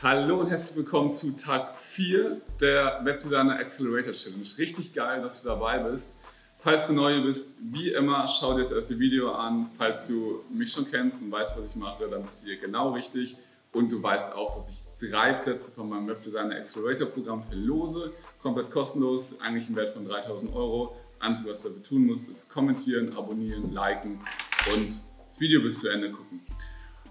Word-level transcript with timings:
Hallo 0.00 0.38
und 0.42 0.48
herzlich 0.48 0.76
willkommen 0.76 1.10
zu 1.10 1.32
Tag 1.32 1.76
4 1.76 2.40
der 2.60 3.00
Webdesigner 3.02 3.58
Accelerator 3.58 4.12
Challenge. 4.12 4.46
Richtig 4.56 4.94
geil, 4.94 5.20
dass 5.22 5.42
du 5.42 5.48
dabei 5.48 5.78
bist. 5.78 6.14
Falls 6.58 6.86
du 6.86 6.92
neu 6.92 7.20
bist, 7.22 7.54
wie 7.60 7.90
immer, 7.90 8.28
schau 8.28 8.56
dir 8.56 8.62
das 8.62 8.70
erste 8.70 8.96
Video 9.00 9.32
an. 9.32 9.68
Falls 9.76 10.06
du 10.06 10.44
mich 10.54 10.70
schon 10.70 10.88
kennst 10.88 11.20
und 11.20 11.32
weißt, 11.32 11.56
was 11.58 11.70
ich 11.70 11.74
mache, 11.74 12.08
dann 12.08 12.22
bist 12.22 12.44
du 12.44 12.46
hier 12.46 12.58
genau 12.58 12.92
richtig. 12.92 13.34
Und 13.72 13.90
du 13.90 14.00
weißt 14.00 14.34
auch, 14.34 14.58
dass 14.58 14.68
ich 14.68 15.10
drei 15.10 15.32
Plätze 15.32 15.72
von 15.72 15.88
meinem 15.88 16.06
Webdesigner 16.06 16.54
Accelerator 16.54 17.08
Programm 17.08 17.42
verlose. 17.42 18.12
Komplett 18.40 18.70
kostenlos, 18.70 19.26
eigentlich 19.40 19.68
im 19.68 19.74
Wert 19.74 19.88
von 19.88 20.04
3000 20.04 20.54
Euro. 20.54 20.96
Einzige, 21.18 21.50
was 21.50 21.62
du 21.62 21.70
dafür 21.70 21.82
tun 21.82 22.06
musst, 22.06 22.28
ist 22.28 22.48
kommentieren, 22.48 23.16
abonnieren, 23.16 23.72
liken 23.72 24.20
und 24.72 24.86
das 24.86 25.40
Video 25.40 25.60
bis 25.60 25.80
zu 25.80 25.88
Ende 25.88 26.12
gucken. 26.12 26.40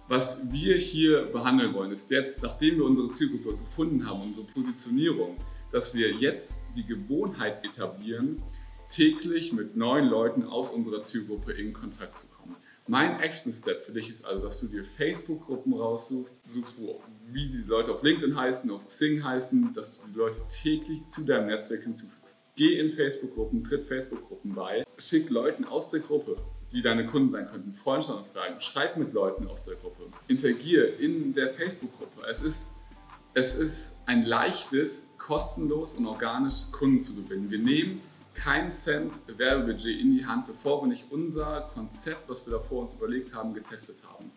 Was 0.10 0.39
wir 0.50 0.78
hier 0.78 1.23
behandeln 1.26 1.73
wollen, 1.73 1.92
ist 1.92 2.10
jetzt, 2.12 2.42
nachdem 2.42 2.78
wir 2.78 2.86
unsere 2.86 3.10
Zielgruppe 3.10 3.58
gefunden 3.58 4.08
haben, 4.08 4.22
unsere 4.22 4.48
Positionierung, 4.48 5.36
dass 5.73 5.94
wir 5.94 6.14
jetzt 6.14 6.55
die 6.77 6.86
Gewohnheit 6.86 7.66
etablieren, 7.66 8.41
täglich 8.90 9.52
mit 9.52 9.76
neuen 9.76 10.08
Leuten 10.08 10.44
aus 10.44 10.70
unserer 10.70 11.04
Zielgruppe 11.04 11.52
in 11.52 11.73
Kontakt 11.73 12.22
zu 12.22 12.28
kommen. 12.28 12.55
Mein 12.88 13.20
Action 13.20 13.52
Step 13.52 13.84
für 13.84 13.91
dich 13.91 14.09
ist 14.09 14.23
also, 14.23 14.45
dass 14.45 14.62
du 14.62 14.67
dir 14.67 14.86
Facebook-Gruppen 14.86 15.73
raussuchst, 15.73 16.36
suchst, 16.50 16.76
wo, 16.78 17.02
wie 17.34 17.50
die 17.50 17.64
Leute 17.67 17.92
auf 17.92 18.02
LinkedIn 18.02 18.34
heißen, 18.34 18.72
auf 18.72 18.88
Xing 18.88 19.22
heißen, 19.22 19.73
dass 19.73 19.92
du 19.92 20.08
die 20.08 20.17
Leute 20.17 20.42
täglich 20.64 21.03
zu 21.08 21.26
deinem 21.26 21.48
Netzwerk 21.48 21.84
hinzufügst. 21.84 22.27
Geh 22.57 22.79
in 22.79 22.91
Facebook-Gruppen, 22.91 23.63
tritt 23.63 23.85
Facebook-Gruppen 23.85 24.53
bei, 24.53 24.84
schick 24.97 25.29
Leuten 25.29 25.63
aus 25.63 25.89
der 25.89 26.02
Gruppe 26.02 26.35
die 26.71 26.81
deine 26.81 27.05
Kunden 27.05 27.31
sein 27.31 27.47
könnten, 27.47 27.73
Freundschaftsanfragen, 27.75 28.59
schreib 28.59 28.97
mit 28.97 29.13
Leuten 29.13 29.47
aus 29.47 29.63
der 29.63 29.75
Gruppe, 29.75 30.03
interagier 30.27 30.99
in 30.99 31.33
der 31.33 31.53
Facebook-Gruppe. 31.53 32.27
Es 32.30 32.41
ist, 32.41 32.67
es 33.33 33.53
ist 33.53 33.91
ein 34.05 34.25
leichtes, 34.25 35.07
kostenlos 35.17 35.93
und 35.93 36.05
organisch 36.05 36.72
Kunden 36.72 37.03
zu 37.03 37.14
gewinnen. 37.16 37.49
Wir 37.49 37.59
nehmen 37.59 38.02
keinen 38.33 38.71
Cent 38.71 39.14
Werbebudget 39.27 39.99
in 39.99 40.17
die 40.17 40.25
Hand, 40.25 40.47
bevor 40.47 40.83
wir 40.83 40.89
nicht 40.89 41.05
unser 41.09 41.69
Konzept, 41.73 42.30
was 42.30 42.45
wir 42.45 42.52
davor 42.52 42.83
uns 42.83 42.94
überlegt 42.94 43.33
haben, 43.33 43.53
getestet 43.53 43.97
haben. 44.08 44.31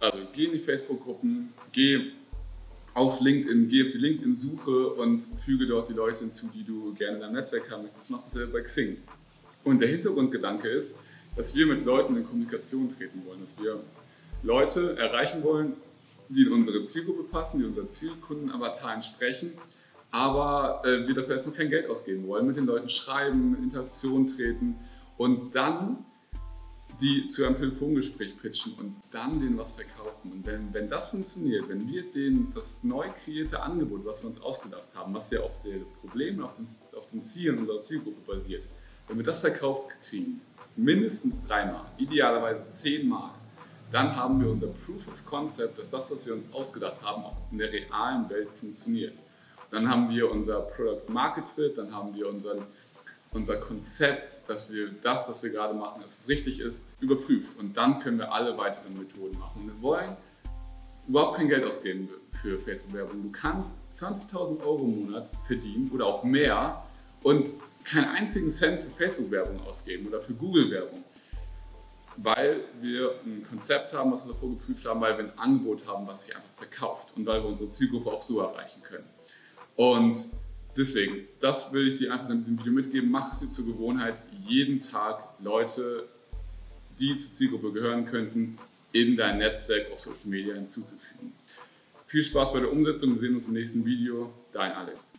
Also 0.00 0.18
geh 0.34 0.46
in 0.46 0.52
die 0.52 0.58
Facebook-Gruppen, 0.58 1.52
geh 1.70 2.12
auf 2.94 3.20
LinkedIn, 3.20 3.68
geh 3.68 3.86
auf 3.86 3.92
die 3.92 3.98
LinkedIn-Suche 3.98 4.90
und 4.90 5.24
füge 5.44 5.66
dort 5.66 5.88
die 5.88 5.94
Leute 5.94 6.20
hinzu, 6.20 6.48
die 6.54 6.62
du 6.62 6.92
gerne 6.94 7.16
in 7.16 7.20
deinem 7.20 7.34
Netzwerk 7.34 7.70
haben 7.70 7.82
möchtest. 7.82 8.04
Das 8.04 8.10
macht 8.10 8.26
dasselbe 8.26 8.52
bei 8.52 8.60
Xing. 8.60 8.98
Und 9.64 9.80
der 9.80 9.88
Hintergrundgedanke 9.88 10.68
ist, 10.68 10.94
dass 11.36 11.54
wir 11.54 11.66
mit 11.66 11.84
Leuten 11.84 12.16
in 12.16 12.24
Kommunikation 12.24 12.94
treten 12.96 13.24
wollen, 13.26 13.40
dass 13.40 13.56
wir 13.62 13.80
Leute 14.42 14.96
erreichen 14.98 15.42
wollen, 15.42 15.74
die 16.28 16.42
in 16.42 16.52
unsere 16.52 16.84
Zielgruppe 16.84 17.24
passen, 17.24 17.60
die 17.60 17.64
unser 17.64 17.88
Zielkundenavatar 17.88 18.94
entsprechen, 18.94 19.52
aber 20.10 20.82
äh, 20.84 21.06
wir 21.06 21.14
dafür 21.14 21.36
erstmal 21.36 21.56
kein 21.56 21.70
Geld 21.70 21.88
ausgeben 21.88 22.26
wollen, 22.26 22.46
mit 22.46 22.56
den 22.56 22.66
Leuten 22.66 22.88
schreiben, 22.88 23.56
in 23.56 23.64
Interaktion 23.64 24.26
treten 24.26 24.76
und 25.16 25.54
dann 25.54 26.04
die 27.02 27.26
zu 27.26 27.44
einem 27.44 27.56
Telefongespräch 27.56 28.36
pitchen 28.38 28.74
und 28.74 28.94
dann 29.10 29.40
denen 29.40 29.58
was 29.58 29.72
verkaufen. 29.72 30.32
Und 30.32 30.46
wenn, 30.46 30.72
wenn 30.72 30.88
das 30.88 31.08
funktioniert, 31.08 31.68
wenn 31.68 31.86
wir 31.88 32.10
denen 32.12 32.52
das 32.54 32.78
neu 32.82 33.08
kreierte 33.24 33.60
Angebot, 33.60 34.04
was 34.04 34.22
wir 34.22 34.28
uns 34.28 34.40
ausgedacht 34.40 34.86
haben, 34.94 35.14
was 35.14 35.30
ja 35.30 35.40
auf 35.40 35.60
den 35.62 35.84
Problemen, 36.00 36.42
auf 36.42 36.54
den, 36.56 36.66
auf 36.96 37.10
den 37.10 37.22
Zielen 37.22 37.58
unserer 37.58 37.82
Zielgruppe 37.82 38.20
basiert, 38.20 38.64
wenn 39.08 39.16
wir 39.16 39.24
das 39.24 39.40
verkauft 39.40 39.90
kriegen, 40.08 40.40
mindestens 40.76 41.44
dreimal, 41.44 41.86
idealerweise 41.98 42.70
zehnmal, 42.70 43.32
dann 43.90 44.14
haben 44.16 44.40
wir 44.40 44.50
unser 44.50 44.68
Proof 44.68 45.06
of 45.08 45.24
Concept, 45.26 45.78
dass 45.78 45.90
das, 45.90 46.10
was 46.10 46.24
wir 46.24 46.34
uns 46.34 46.44
ausgedacht 46.52 47.02
haben, 47.02 47.24
auch 47.24 47.36
in 47.50 47.58
der 47.58 47.70
realen 47.70 48.28
Welt 48.30 48.48
funktioniert. 48.60 49.14
Dann 49.70 49.88
haben 49.88 50.08
wir 50.08 50.30
unser 50.30 50.60
Product 50.60 51.12
Market 51.12 51.48
Fit, 51.48 51.76
dann 51.76 51.92
haben 51.92 52.14
wir 52.14 52.28
unseren, 52.28 52.62
unser 53.32 53.56
Konzept, 53.56 54.40
dass 54.48 54.70
wir 54.70 54.90
das, 55.02 55.28
was 55.28 55.42
wir 55.42 55.50
gerade 55.50 55.74
machen, 55.74 56.02
dass 56.02 56.20
es 56.20 56.28
richtig 56.28 56.60
ist, 56.60 56.84
überprüft. 57.00 57.58
Und 57.58 57.76
dann 57.76 58.00
können 58.00 58.18
wir 58.18 58.32
alle 58.32 58.56
weiteren 58.58 58.92
Methoden 58.94 59.38
machen. 59.38 59.66
Wir 59.66 59.82
wollen 59.82 60.16
überhaupt 61.08 61.38
kein 61.38 61.48
Geld 61.48 61.64
ausgeben 61.64 62.08
für 62.42 62.58
Facebook-Werbung. 62.58 63.22
Du 63.22 63.32
kannst 63.32 63.76
20.000 63.94 64.62
Euro 64.62 64.84
im 64.84 65.06
Monat 65.06 65.28
verdienen 65.46 65.90
oder 65.92 66.06
auch 66.06 66.22
mehr 66.24 66.86
und 67.22 67.52
keinen 67.84 68.08
einzigen 68.10 68.50
Cent 68.50 68.82
für 68.84 68.90
Facebook-Werbung 68.90 69.60
ausgeben 69.66 70.06
oder 70.06 70.20
für 70.20 70.34
Google-Werbung, 70.34 71.02
weil 72.18 72.60
wir 72.80 73.14
ein 73.24 73.44
Konzept 73.48 73.92
haben, 73.92 74.12
was 74.12 74.26
wir 74.26 74.34
davor 74.34 74.50
geprüft 74.50 74.86
haben, 74.86 75.00
weil 75.00 75.16
wir 75.16 75.24
ein 75.24 75.38
Angebot 75.38 75.86
haben, 75.86 76.06
was 76.06 76.24
sich 76.24 76.36
einfach 76.36 76.52
verkauft 76.56 77.16
und 77.16 77.26
weil 77.26 77.42
wir 77.42 77.48
unsere 77.48 77.70
Zielgruppe 77.70 78.10
auch 78.10 78.22
so 78.22 78.40
erreichen 78.40 78.82
können. 78.82 79.06
Und 79.74 80.28
deswegen, 80.76 81.26
das 81.40 81.72
will 81.72 81.88
ich 81.88 81.96
dir 81.96 82.12
einfach 82.12 82.30
in 82.30 82.38
diesem 82.38 82.58
Video 82.58 82.72
mitgeben. 82.72 83.10
Mach 83.10 83.32
es 83.32 83.40
dir 83.40 83.48
zur 83.48 83.66
Gewohnheit, 83.66 84.16
jeden 84.46 84.80
Tag 84.80 85.34
Leute, 85.40 86.08
die 86.98 87.16
zur 87.18 87.34
Zielgruppe 87.34 87.72
gehören 87.72 88.04
könnten, 88.06 88.58
in 88.92 89.16
dein 89.16 89.38
Netzwerk 89.38 89.90
auf 89.92 90.00
Social 90.00 90.26
Media 90.26 90.54
hinzuzufügen. 90.54 91.32
Viel 92.06 92.22
Spaß 92.22 92.52
bei 92.52 92.60
der 92.60 92.70
Umsetzung. 92.70 93.14
Wir 93.14 93.20
sehen 93.20 93.34
uns 93.34 93.46
im 93.46 93.54
nächsten 93.54 93.84
Video. 93.84 94.34
Dein 94.52 94.72
Alex. 94.72 95.11